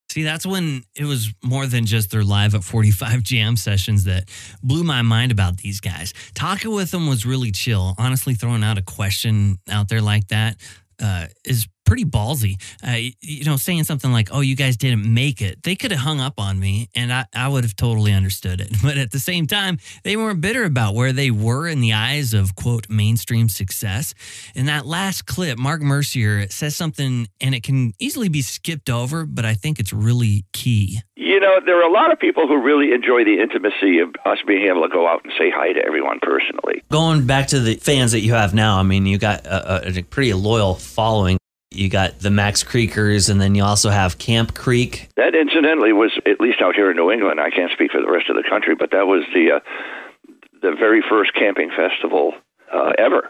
See, 0.09 0.23
that's 0.23 0.45
when 0.45 0.83
it 0.95 1.03
was 1.03 1.33
more 1.43 1.67
than 1.67 1.85
just 1.85 2.09
their 2.11 2.23
live 2.23 2.55
at 2.55 2.63
45 2.63 3.21
jam 3.21 3.57
sessions 3.57 4.05
that 4.05 4.29
blew 4.63 4.83
my 4.83 5.01
mind 5.01 5.31
about 5.31 5.57
these 5.57 5.81
guys. 5.81 6.13
Talking 6.33 6.71
with 6.71 6.91
them 6.91 7.07
was 7.07 7.25
really 7.25 7.51
chill. 7.51 7.95
Honestly, 7.97 8.33
throwing 8.33 8.63
out 8.63 8.77
a 8.77 8.81
question 8.81 9.59
out 9.69 9.89
there 9.89 10.01
like 10.01 10.29
that 10.29 10.55
uh, 11.01 11.27
is 11.43 11.67
pretty 11.85 12.05
ballsy. 12.05 12.61
Uh, 12.85 13.13
you 13.21 13.45
know, 13.45 13.55
saying 13.55 13.83
something 13.83 14.11
like, 14.11 14.29
oh, 14.31 14.41
you 14.41 14.55
guys 14.55 14.77
didn't 14.77 15.11
make 15.11 15.41
it. 15.41 15.63
They 15.63 15.75
could 15.75 15.91
have 15.91 16.01
hung 16.01 16.19
up 16.19 16.39
on 16.39 16.59
me 16.59 16.89
and 16.95 17.13
I, 17.13 17.25
I 17.33 17.47
would 17.47 17.63
have 17.63 17.75
totally 17.75 18.11
understood 18.11 18.61
it. 18.61 18.69
But 18.85 18.97
at 18.97 19.09
the 19.09 19.19
same 19.19 19.47
time, 19.47 19.79
they 20.03 20.15
weren't 20.15 20.41
bitter 20.41 20.63
about 20.63 20.93
where 20.93 21.11
they 21.11 21.31
were 21.31 21.67
in 21.67 21.81
the 21.81 21.93
eyes 21.93 22.35
of, 22.35 22.55
quote, 22.55 22.87
mainstream 22.87 23.49
success. 23.49 24.13
In 24.53 24.67
that 24.67 24.85
last 24.85 25.25
clip, 25.25 25.57
Mark 25.57 25.81
Mercier 25.81 26.47
says 26.49 26.75
something 26.75 27.27
and 27.41 27.55
it 27.55 27.63
can 27.63 27.93
easily 27.99 28.29
be 28.29 28.43
skipped 28.43 28.89
over, 28.89 29.25
but 29.25 29.43
I 29.43 29.55
think 29.55 29.79
it's 29.79 29.91
really 29.91 30.45
key. 30.53 30.99
You 31.15 31.39
know, 31.39 31.59
there 31.65 31.79
are 31.79 31.89
a 31.89 31.91
lot 31.91 32.11
of 32.11 32.19
people 32.19 32.47
who 32.47 32.61
really 32.61 32.91
enjoy 32.91 33.23
the 33.23 33.41
intimacy 33.41 33.99
of 33.99 34.13
us 34.25 34.37
being 34.45 34.67
able 34.67 34.83
to 34.83 34.89
go 34.89 35.07
out 35.07 35.23
and 35.23 35.33
say 35.37 35.49
hi 35.49 35.73
to 35.73 35.83
everyone 35.83 36.19
personally. 36.21 36.83
Going 36.91 37.25
back 37.25 37.47
to 37.47 37.59
the 37.59 37.75
fans 37.75 38.11
that 38.11 38.19
you 38.19 38.33
have 38.33 38.53
now, 38.53 38.77
I 38.77 38.83
mean, 38.83 39.05
you 39.05 39.17
got 39.17 39.45
a, 39.45 39.87
a, 39.87 39.99
a 39.99 40.03
pretty 40.03 40.33
loyal 40.33 40.75
following. 40.75 41.37
You 41.71 41.89
got 41.89 42.19
the 42.19 42.29
Max 42.31 42.63
Creekers, 42.63 43.29
and 43.29 43.41
then 43.41 43.53
you 43.55 43.63
also 43.63 43.89
have 43.89 44.17
Camp 44.17 44.53
Creek. 44.53 45.09
That 45.17 45.35
incidentally 45.35 45.91
was 45.91 46.11
at 46.25 46.39
least 46.39 46.61
out 46.61 46.75
here 46.75 46.89
in 46.89 46.95
New 46.97 47.11
England. 47.11 47.39
I 47.39 47.49
can't 47.49 47.71
speak 47.71 47.91
for 47.91 47.99
the 48.01 48.09
rest 48.09 48.29
of 48.29 48.35
the 48.35 48.43
country, 48.47 48.75
but 48.75 48.91
that 48.91 49.07
was 49.07 49.23
the 49.33 49.55
uh, 49.57 49.59
the 50.61 50.75
very 50.77 51.03
first 51.09 51.33
camping 51.33 51.69
festival 51.75 52.33
uh, 52.73 52.93
ever. 52.97 53.29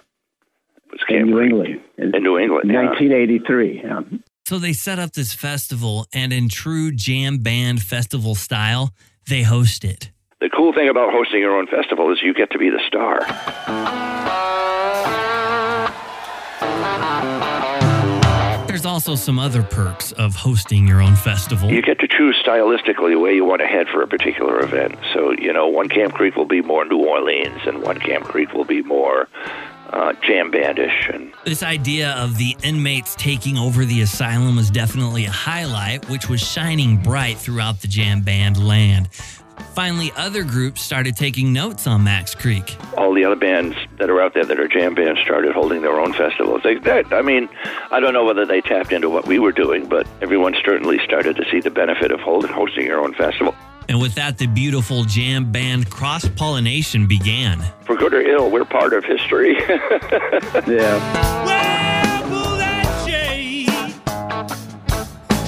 It 0.88 0.92
was 0.92 1.02
in 1.10 1.16
Camp 1.16 1.30
New 1.30 1.38
Creek. 1.38 1.52
England. 1.52 1.82
In 1.98 2.16
In 2.16 2.24
New 2.24 2.38
England, 2.38 2.70
yeah. 2.72 2.84
1983. 2.86 3.82
Yeah. 3.84 4.02
So 4.48 4.60
they 4.60 4.74
set 4.74 5.00
up 5.00 5.14
this 5.14 5.34
festival, 5.34 6.06
and 6.14 6.32
in 6.32 6.50
true 6.50 6.92
jam 6.92 7.40
band 7.40 7.82
festival 7.82 8.36
style, 8.36 8.94
they 9.28 9.42
host 9.42 9.84
it. 9.84 10.12
The 10.40 10.50
cool 10.56 10.72
thing 10.72 10.88
about 10.88 11.12
hosting 11.12 11.40
your 11.40 11.58
own 11.58 11.66
festival 11.66 12.12
is 12.12 12.20
you 12.22 12.34
get 12.34 12.52
to 12.52 12.60
be 12.60 12.70
the 12.70 12.82
star. 12.86 13.22
Also 18.96 19.16
some 19.16 19.38
other 19.38 19.62
perks 19.62 20.14
of 20.14 20.34
hosting 20.34 20.88
your 20.88 21.02
own 21.02 21.18
festival. 21.18 21.70
You 21.70 21.82
get 21.82 22.00
to 22.00 22.08
choose 22.08 22.42
stylistically 22.42 23.10
the 23.10 23.20
way 23.20 23.36
you 23.36 23.44
want 23.44 23.60
to 23.60 23.68
head 23.68 23.90
for 23.90 24.02
a 24.02 24.08
particular 24.08 24.64
event. 24.64 24.96
So, 25.14 25.34
you 25.34 25.52
know, 25.52 25.68
one 25.68 25.90
Camp 25.90 26.14
Creek 26.14 26.38
will 26.38 26.46
be 26.46 26.62
more 26.62 26.86
New 26.86 27.00
Orleans, 27.00 27.60
and 27.66 27.82
one 27.84 28.00
Camp 28.00 28.24
Creek 28.24 28.54
will 28.54 28.64
be 28.64 28.82
more 28.84 29.28
uh, 29.90 30.14
jam 30.26 30.50
bandish. 30.50 31.10
And 31.14 31.34
This 31.44 31.62
idea 31.62 32.12
of 32.12 32.38
the 32.38 32.56
inmates 32.64 33.16
taking 33.16 33.58
over 33.58 33.84
the 33.84 34.00
asylum 34.00 34.56
was 34.56 34.72
definitely 34.72 35.26
a 35.26 35.30
highlight, 35.30 36.08
which 36.10 36.30
was 36.30 36.40
shining 36.40 36.96
bright 36.96 37.38
throughout 37.38 37.82
the 37.82 37.90
jam 37.90 38.22
band 38.22 38.66
land. 38.66 39.10
Finally, 39.74 40.12
other 40.16 40.44
groups 40.44 40.82
started 40.82 41.16
taking 41.18 41.52
notes 41.52 41.86
on 41.88 42.04
Max 42.04 42.34
Creek. 42.34 42.78
all 42.98 43.14
the 43.14 43.26
other 43.26 43.36
bands 43.36 43.76
that 43.98 44.10
are 44.10 44.22
out 44.22 44.34
there 44.34 44.46
that 44.46 44.60
are 44.60 44.68
jam 44.68 44.96
bands 44.96 45.20
started 45.22 45.52
holding 45.54 45.82
their 45.82 46.00
own 46.00 46.14
festivals. 46.14 46.62
They, 46.64 46.76
that, 46.76 47.12
I 47.14 47.22
mean, 47.22 47.50
I 47.92 48.00
don't 48.00 48.14
know 48.14 48.24
whether 48.24 48.46
they 48.46 48.62
tapped 48.62 48.92
into 48.92 49.10
what 49.10 49.28
we 49.28 49.38
were 49.40 49.52
doing, 49.52 49.86
but 49.88 50.08
everyone 50.22 50.56
certainly 50.64 51.00
started 51.04 51.36
to 51.36 51.46
see 51.52 51.60
the 51.60 51.72
benefit 51.72 52.12
of 52.12 52.20
holding, 52.22 52.52
hosting 52.52 52.86
your 52.86 53.02
own 53.02 53.14
festival. 53.14 53.54
And 53.88 54.02
with 54.02 54.16
that, 54.16 54.38
the 54.40 54.48
beautiful 54.48 55.04
jam 55.04 55.52
band 55.52 55.90
cross 55.92 56.28
pollination 56.28 57.06
began. 57.08 57.62
For 57.86 57.96
good 57.96 58.14
or 58.14 58.22
ill, 58.22 58.50
we're 58.50 58.66
part 58.66 58.94
of 58.94 59.04
history. 59.04 59.56
Yeah. 60.68 61.46
Well, 61.46 62.58
that 62.58 63.06
shade. 63.06 63.68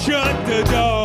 Shut 0.00 0.46
the 0.46 0.62
door. 0.70 0.97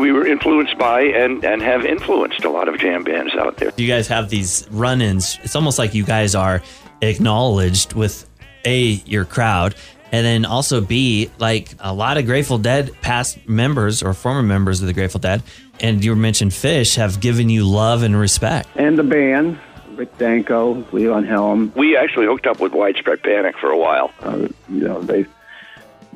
I 0.00 0.02
we 0.02 0.12
were 0.12 0.26
influenced 0.26 0.78
by 0.78 1.02
and, 1.02 1.44
and 1.44 1.62
have 1.62 1.84
influenced 1.84 2.44
a 2.44 2.50
lot 2.50 2.68
of 2.68 2.78
jam 2.78 3.04
bands 3.04 3.34
out 3.34 3.56
there. 3.58 3.72
You 3.76 3.86
guys 3.88 4.08
have 4.08 4.30
these 4.30 4.66
run 4.70 5.00
ins. 5.02 5.38
It's 5.42 5.54
almost 5.56 5.78
like 5.78 5.94
you 5.94 6.04
guys 6.04 6.34
are 6.34 6.62
acknowledged 7.02 7.92
with 7.94 8.28
A, 8.64 8.80
your 9.06 9.24
crowd, 9.24 9.74
and 10.12 10.24
then 10.26 10.44
also 10.44 10.80
B, 10.80 11.30
like 11.38 11.68
a 11.80 11.92
lot 11.92 12.16
of 12.18 12.26
Grateful 12.26 12.58
Dead 12.58 12.90
past 13.02 13.38
members 13.48 14.02
or 14.02 14.14
former 14.14 14.42
members 14.42 14.80
of 14.80 14.86
the 14.86 14.92
Grateful 14.92 15.20
Dead, 15.20 15.42
and 15.80 16.04
you 16.04 16.14
mentioned 16.16 16.50
Phish, 16.52 16.96
have 16.96 17.20
given 17.20 17.48
you 17.48 17.64
love 17.66 18.02
and 18.02 18.18
respect. 18.18 18.68
And 18.76 18.98
the 18.98 19.02
band, 19.04 19.58
Rick 19.96 20.16
Danko, 20.18 20.82
Levon 20.92 21.26
Helm, 21.26 21.72
We 21.76 21.96
actually 21.96 22.26
hooked 22.26 22.46
up 22.46 22.58
with 22.60 22.72
Widespread 22.72 23.22
Panic 23.22 23.56
for 23.58 23.70
a 23.70 23.78
while. 23.78 24.10
uh, 24.20 24.48
you 24.68 24.88
know, 24.88 25.00
they've 25.02 25.28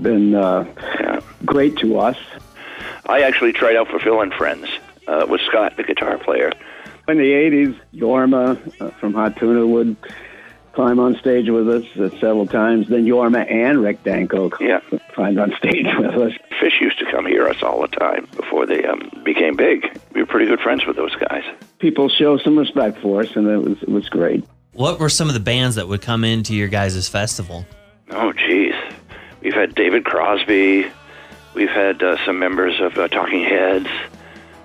been 0.00 0.34
uh, 0.34 0.64
Yeah. 1.00 1.20
great 1.44 1.76
to 1.78 1.98
us. 1.98 2.16
I 3.06 3.22
actually 3.22 3.52
tried 3.52 3.76
out 3.76 3.88
for 3.88 3.98
Phil 3.98 4.20
and 4.20 4.32
Friends 4.32 4.66
uh, 5.06 5.26
with 5.28 5.40
Scott, 5.42 5.76
the 5.76 5.82
guitar 5.82 6.18
player. 6.18 6.52
In 7.06 7.18
the 7.18 7.24
80s, 7.32 7.78
Jorma 7.94 8.80
uh, 8.80 8.90
from 8.92 9.12
Hot 9.14 9.36
Tuna 9.36 9.66
would 9.66 9.96
climb 10.72 10.98
on 10.98 11.14
stage 11.16 11.48
with 11.50 11.68
us 11.68 11.84
uh, 11.96 12.08
several 12.18 12.46
times. 12.46 12.88
Then 12.88 13.04
Jorma 13.04 13.48
and 13.50 13.80
Rick 13.82 14.02
Danko 14.04 14.50
Yeah. 14.58 14.80
climbed 15.14 15.38
on 15.38 15.54
stage 15.58 15.86
with 15.98 16.14
us. 16.16 16.32
Phish 16.60 16.80
used 16.80 16.98
to 16.98 17.04
come 17.10 17.26
hear 17.26 17.46
us 17.46 17.62
all 17.62 17.82
the 17.82 17.88
time 17.88 18.26
before 18.34 18.66
they 18.66 18.84
um, 18.84 19.10
became 19.24 19.54
big. 19.54 20.00
We 20.14 20.22
were 20.22 20.26
pretty 20.26 20.46
good 20.46 20.60
friends 20.60 20.86
with 20.86 20.96
those 20.96 21.14
guys. 21.16 21.44
People 21.78 22.08
show 22.08 22.38
some 22.38 22.58
respect 22.58 22.98
for 22.98 23.20
us, 23.20 23.36
and 23.36 23.46
it 23.46 23.58
was 23.58 23.82
it 23.82 23.88
was 23.90 24.08
great. 24.08 24.44
What 24.72 24.98
were 24.98 25.10
some 25.10 25.28
of 25.28 25.34
the 25.34 25.40
bands 25.40 25.76
that 25.76 25.86
would 25.86 26.00
come 26.02 26.24
into 26.24 26.54
your 26.54 26.66
guys' 26.68 27.06
festival? 27.08 27.64
Oh, 28.10 28.32
geez. 28.32 28.74
We've 29.42 29.52
had 29.54 29.74
David 29.74 30.04
Crosby. 30.04 30.86
We've 31.54 31.70
had 31.70 32.02
uh, 32.02 32.16
some 32.24 32.38
members 32.38 32.80
of 32.80 32.98
uh, 32.98 33.08
Talking 33.08 33.44
Heads. 33.44 33.86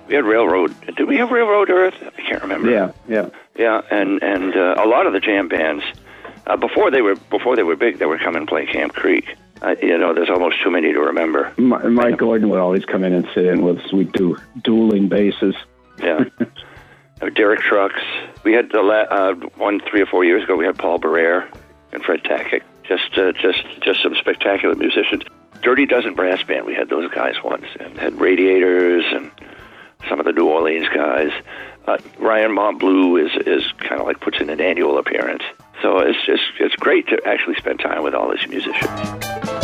We 0.08 0.14
had 0.16 0.24
Railroad. 0.24 0.74
Did 0.96 1.06
we 1.06 1.16
have 1.18 1.30
Railroad 1.30 1.70
Earth? 1.70 1.94
I 2.00 2.20
can't 2.22 2.42
remember. 2.42 2.70
Yeah, 2.70 2.92
yeah. 3.08 3.28
Yeah, 3.56 3.80
and 3.90 4.22
and 4.22 4.56
uh, 4.56 4.74
a 4.78 4.86
lot 4.86 5.06
of 5.06 5.12
the 5.12 5.20
jam 5.20 5.48
bands 5.48 5.84
uh, 6.46 6.56
before 6.56 6.90
they 6.90 7.00
were 7.02 7.14
before 7.14 7.54
they 7.56 7.62
were 7.62 7.76
big, 7.76 7.98
they 7.98 8.06
would 8.06 8.20
come 8.20 8.34
and 8.36 8.48
play 8.48 8.66
Camp 8.66 8.92
Creek. 8.94 9.36
Uh, 9.62 9.76
you 9.82 9.98
know, 9.98 10.14
there's 10.14 10.30
almost 10.30 10.56
too 10.64 10.70
many 10.70 10.92
to 10.92 10.98
remember. 11.00 11.52
Mi- 11.58 11.88
Mike 11.90 12.16
Gordon 12.16 12.48
would 12.48 12.58
always 12.58 12.84
come 12.86 13.04
in 13.04 13.12
and 13.12 13.28
sit 13.34 13.44
in 13.44 13.62
with 13.62 13.78
us. 13.78 13.92
We'd 13.92 14.12
do 14.12 14.36
dueling 14.64 15.08
basses. 15.08 15.54
Yeah. 16.02 16.24
Uh, 17.22 17.28
Derek 17.28 17.60
Trucks. 17.60 18.00
We 18.44 18.54
had 18.54 18.70
the 18.72 18.80
la- 18.80 18.94
uh, 19.14 19.34
one 19.58 19.78
three 19.90 20.00
or 20.00 20.06
four 20.06 20.24
years 20.24 20.42
ago. 20.42 20.56
We 20.56 20.64
had 20.64 20.78
Paul 20.78 20.98
Barrere 20.98 21.46
and 21.92 22.02
Fred 22.02 22.22
Tackett. 22.24 22.62
Just 22.88 23.18
uh, 23.18 23.32
just 23.32 23.62
just 23.82 24.02
some 24.02 24.14
spectacular 24.14 24.74
musicians. 24.74 25.24
Dirty 25.62 25.86
Dozen 25.86 26.14
Brass 26.14 26.42
Band. 26.42 26.66
We 26.66 26.74
had 26.74 26.88
those 26.88 27.10
guys 27.10 27.34
once, 27.44 27.66
and 27.78 27.98
had 27.98 28.20
Radiators 28.20 29.04
and 29.12 29.30
some 30.08 30.18
of 30.18 30.26
the 30.26 30.32
New 30.32 30.46
Orleans 30.46 30.88
guys. 30.88 31.30
Uh, 31.86 31.98
Ryan 32.18 32.52
Montbleau 32.52 33.24
is 33.24 33.46
is 33.46 33.72
kind 33.78 34.00
of 34.00 34.06
like 34.06 34.20
puts 34.20 34.40
in 34.40 34.50
an 34.50 34.60
annual 34.60 34.98
appearance. 34.98 35.42
So 35.82 35.98
it's 35.98 36.24
just 36.24 36.42
it's 36.58 36.76
great 36.76 37.08
to 37.08 37.20
actually 37.26 37.56
spend 37.56 37.80
time 37.80 38.02
with 38.02 38.14
all 38.14 38.30
these 38.30 38.46
musicians. 38.48 39.59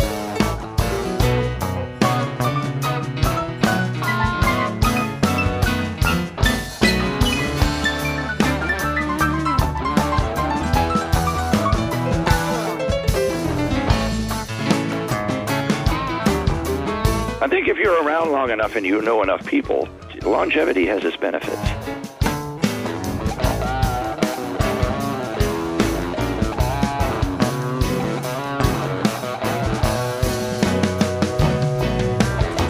Around 17.75 18.31
long 18.31 18.49
enough 18.49 18.75
and 18.75 18.85
you 18.85 19.01
know 19.01 19.21
enough 19.21 19.45
people, 19.45 19.89
longevity 20.23 20.85
has 20.85 21.03
its 21.03 21.17
benefits. 21.17 21.55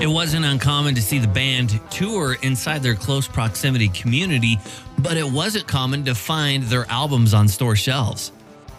It 0.01 0.07
wasn't 0.07 0.45
uncommon 0.45 0.95
to 0.95 1.01
see 1.01 1.19
the 1.19 1.27
band 1.27 1.79
tour 1.91 2.37
inside 2.41 2.81
their 2.81 2.95
close 2.95 3.27
proximity 3.27 3.89
community, 3.89 4.57
but 4.99 5.17
it 5.17 5.29
wasn't 5.29 5.67
common 5.67 6.05
to 6.05 6.15
find 6.15 6.63
their 6.63 6.89
albums 6.89 7.33
on 7.33 7.47
store 7.47 7.75
shelves. 7.75 8.31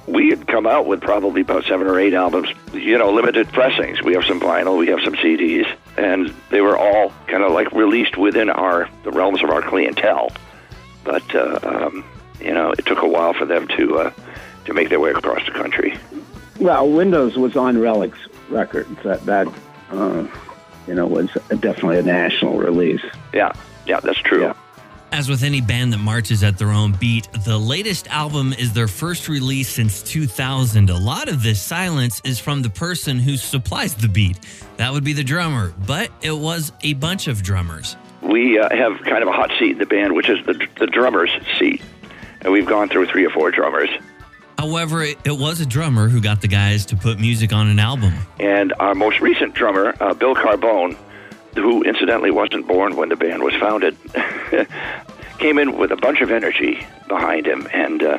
we 0.06 0.30
had 0.30 0.46
come 0.48 0.66
out 0.66 0.86
with 0.86 1.00
probably 1.00 1.42
about 1.42 1.64
seven 1.64 1.86
or 1.86 2.00
eight 2.00 2.14
albums, 2.14 2.48
you 2.72 2.96
know, 2.96 3.12
limited 3.12 3.46
pressings. 3.48 4.02
We 4.02 4.14
have 4.14 4.24
some 4.24 4.40
vinyl, 4.40 4.78
we 4.78 4.88
have 4.88 5.00
some 5.02 5.14
CDs, 5.14 5.70
and 5.98 6.32
they 6.50 6.60
were 6.60 6.76
all 6.76 7.12
kind 7.26 7.42
of 7.42 7.52
like 7.52 7.70
released 7.72 8.16
within 8.16 8.48
our 8.48 8.88
the 9.02 9.10
realms 9.10 9.42
of 9.42 9.50
our 9.50 9.62
clientele. 9.62 10.30
But 11.04 11.34
uh, 11.34 11.58
um, 11.62 12.04
you 12.40 12.52
know, 12.52 12.72
it 12.72 12.86
took 12.86 13.02
a 13.02 13.08
while 13.08 13.34
for 13.34 13.44
them 13.44 13.68
to 13.68 13.98
uh, 13.98 14.12
to 14.66 14.74
make 14.74 14.88
their 14.88 15.00
way 15.00 15.10
across 15.10 15.44
the 15.44 15.52
country. 15.52 15.98
Well, 16.60 16.88
Windows 16.88 17.36
was 17.36 17.56
on 17.56 17.76
Relix 17.76 18.14
Records. 18.48 18.96
That 19.02 19.24
that 19.26 19.48
uh, 19.90 20.26
you 20.86 20.94
know 20.94 21.06
was 21.06 21.30
definitely 21.48 21.98
a 21.98 22.02
national 22.02 22.58
release. 22.58 23.04
Yeah, 23.34 23.52
yeah, 23.86 24.00
that's 24.00 24.18
true. 24.18 24.42
Yeah. 24.42 24.54
As 25.10 25.28
with 25.28 25.42
any 25.42 25.62
band 25.62 25.92
that 25.94 25.98
marches 25.98 26.44
at 26.44 26.58
their 26.58 26.70
own 26.70 26.92
beat, 26.92 27.28
the 27.44 27.56
latest 27.56 28.08
album 28.08 28.52
is 28.52 28.74
their 28.74 28.88
first 28.88 29.26
release 29.28 29.68
since 29.68 30.02
2000. 30.02 30.90
A 30.90 30.96
lot 30.96 31.28
of 31.28 31.42
this 31.42 31.62
silence 31.62 32.20
is 32.24 32.38
from 32.38 32.60
the 32.60 32.68
person 32.68 33.18
who 33.18 33.38
supplies 33.38 33.94
the 33.94 34.08
beat. 34.08 34.38
That 34.76 34.92
would 34.92 35.04
be 35.04 35.14
the 35.14 35.24
drummer, 35.24 35.72
but 35.86 36.10
it 36.20 36.32
was 36.32 36.72
a 36.82 36.92
bunch 36.94 37.26
of 37.26 37.42
drummers. 37.42 37.96
We 38.20 38.58
uh, 38.58 38.68
have 38.68 39.00
kind 39.04 39.22
of 39.22 39.28
a 39.28 39.32
hot 39.32 39.50
seat 39.58 39.72
in 39.72 39.78
the 39.78 39.86
band, 39.86 40.14
which 40.14 40.28
is 40.28 40.44
the 40.44 40.66
the 40.78 40.86
drummer's 40.86 41.30
seat, 41.58 41.80
and 42.42 42.52
we've 42.52 42.66
gone 42.66 42.88
through 42.88 43.06
three 43.06 43.24
or 43.24 43.30
four 43.30 43.50
drummers. 43.50 43.88
However, 44.58 45.02
it, 45.04 45.18
it 45.24 45.38
was 45.38 45.60
a 45.60 45.66
drummer 45.66 46.08
who 46.08 46.20
got 46.20 46.42
the 46.42 46.48
guys 46.48 46.84
to 46.86 46.96
put 46.96 47.18
music 47.20 47.52
on 47.52 47.68
an 47.68 47.78
album. 47.78 48.12
And 48.40 48.74
our 48.80 48.94
most 48.94 49.20
recent 49.20 49.54
drummer, 49.54 49.94
uh, 50.00 50.14
Bill 50.14 50.34
Carbone, 50.34 50.96
who 51.58 51.82
incidentally 51.82 52.30
wasn't 52.30 52.66
born 52.66 52.96
when 52.96 53.08
the 53.08 53.16
band 53.16 53.42
was 53.42 53.54
founded, 53.54 53.96
came 55.38 55.58
in 55.58 55.78
with 55.78 55.92
a 55.92 55.96
bunch 55.96 56.20
of 56.20 56.30
energy 56.30 56.84
behind 57.06 57.46
him, 57.46 57.66
and 57.72 58.02
uh, 58.02 58.18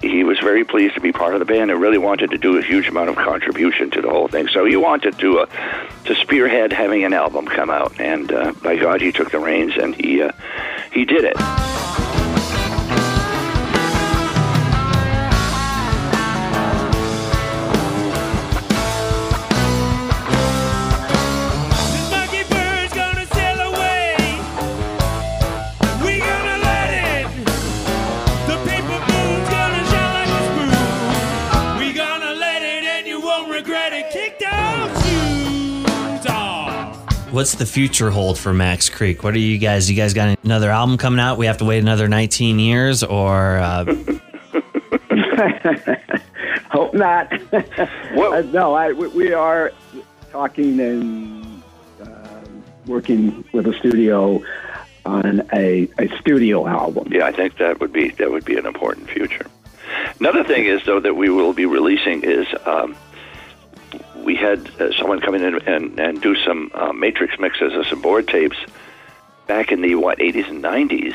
he 0.00 0.24
was 0.24 0.38
very 0.38 0.64
pleased 0.64 0.94
to 0.94 1.00
be 1.00 1.12
part 1.12 1.34
of 1.34 1.40
the 1.40 1.46
band 1.46 1.70
and 1.70 1.80
really 1.80 1.98
wanted 1.98 2.30
to 2.30 2.38
do 2.38 2.58
a 2.58 2.62
huge 2.62 2.86
amount 2.86 3.08
of 3.08 3.16
contribution 3.16 3.90
to 3.90 4.02
the 4.02 4.10
whole 4.10 4.28
thing. 4.28 4.48
So 4.48 4.64
he 4.64 4.76
wanted 4.76 5.18
to 5.18 5.40
uh, 5.40 5.46
to 6.04 6.14
spearhead 6.14 6.72
having 6.72 7.04
an 7.04 7.12
album 7.12 7.46
come 7.46 7.70
out, 7.70 7.98
and 8.00 8.30
uh, 8.32 8.52
by 8.62 8.76
God, 8.76 9.00
he 9.00 9.12
took 9.12 9.30
the 9.30 9.38
reins 9.38 9.74
and 9.76 9.94
he 9.94 10.22
uh, 10.22 10.32
he 10.92 11.04
did 11.04 11.24
it. 11.24 12.09
What's 37.40 37.54
the 37.54 37.64
future 37.64 38.10
hold 38.10 38.38
for 38.38 38.52
Max 38.52 38.90
Creek? 38.90 39.22
What 39.24 39.32
are 39.32 39.38
you 39.38 39.56
guys? 39.56 39.90
You 39.90 39.96
guys 39.96 40.12
got 40.12 40.38
another 40.44 40.70
album 40.70 40.98
coming 40.98 41.20
out? 41.20 41.38
We 41.38 41.46
have 41.46 41.56
to 41.56 41.64
wait 41.64 41.78
another 41.78 42.06
19 42.06 42.58
years, 42.58 43.02
or 43.02 43.56
uh, 43.56 43.86
Hope 46.70 46.92
not. 46.92 47.32
Well- 48.14 48.34
Uh, 48.34 48.42
no, 48.42 48.74
I, 48.74 48.92
we, 48.92 49.08
we 49.08 49.32
are 49.32 49.72
talking 50.30 50.78
and 50.80 51.62
uh, 52.02 52.40
working 52.86 53.42
with 53.54 53.66
a 53.68 53.72
studio 53.78 54.42
on 55.06 55.40
a, 55.54 55.88
a 55.98 56.08
studio 56.18 56.66
album. 56.66 57.10
Yeah, 57.10 57.24
I 57.24 57.32
think 57.32 57.56
that 57.56 57.80
would 57.80 57.90
be 57.94 58.10
that 58.10 58.30
would 58.30 58.44
be 58.44 58.58
an 58.58 58.66
important 58.66 59.08
future. 59.08 59.46
Another 60.18 60.44
thing 60.44 60.66
is 60.66 60.82
though 60.84 61.00
that 61.00 61.16
we 61.16 61.30
will 61.30 61.54
be 61.54 61.64
releasing 61.64 62.22
is 62.22 62.46
um, 62.66 62.94
we 64.24 64.36
had 64.36 64.70
uh, 64.80 64.92
someone 64.92 65.20
come 65.20 65.34
in 65.34 65.44
and, 65.44 65.68
and, 65.68 66.00
and 66.00 66.20
do 66.20 66.34
some 66.36 66.70
uh, 66.74 66.92
matrix 66.92 67.38
mixes 67.38 67.74
of 67.74 67.86
some 67.86 68.00
board 68.00 68.28
tapes 68.28 68.56
back 69.46 69.72
in 69.72 69.80
the 69.80 69.94
what 69.96 70.18
80s 70.18 70.48
and 70.48 70.62
90s, 70.62 71.14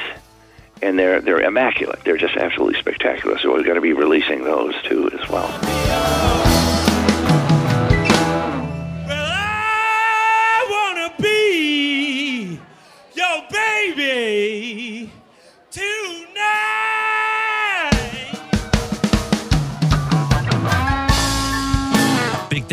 and 0.82 1.00
they're 1.00 1.22
they're 1.22 1.42
immaculate. 1.42 2.00
They're 2.04 2.18
just 2.18 2.36
absolutely 2.36 2.80
spectacular. 2.80 3.40
So 3.40 3.52
we're 3.52 3.64
going 3.64 3.76
to 3.76 3.82
be 3.82 3.94
releasing 3.94 4.44
those 4.44 4.76
too 4.84 5.10
as 5.12 5.30
well. 5.30 5.48
Well, 5.48 6.55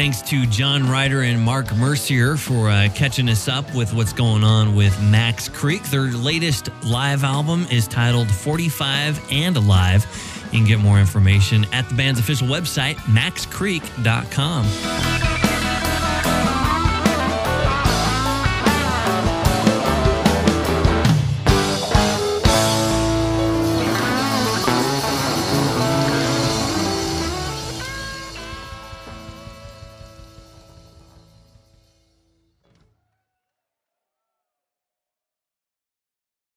thanks 0.03 0.21
to 0.21 0.45
John 0.47 0.91
Ryder 0.91 1.23
and 1.23 1.41
Mark 1.41 1.73
Mercier 1.77 2.37
for 2.37 2.69
uh, 2.69 2.89
catching 2.93 3.29
us 3.29 3.47
up 3.47 3.73
with 3.73 3.95
what's 3.95 4.13
going 4.13 4.43
on 4.43 4.75
with 4.75 5.01
Max 5.01 5.49
Creek. 5.49 5.81
Their 5.91 6.09
latest 6.09 6.71
live 6.83 7.23
album 7.23 7.69
is 7.71 7.87
titled 7.87 8.29
45 8.29 9.25
and 9.31 9.57
Alive. 9.57 10.05
You 10.51 10.59
can 10.59 10.67
get 10.67 10.81
more 10.81 10.99
information 10.99 11.67
at 11.73 11.89
the 11.89 11.95
band's 11.95 12.19
official 12.19 12.49
website, 12.49 12.97
maxcreek.com. 12.97 15.32